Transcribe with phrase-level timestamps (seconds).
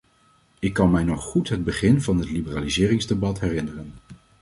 [0.59, 3.93] Ik kan mij nog goed het begin van het liberaliseringsdebat herinneren.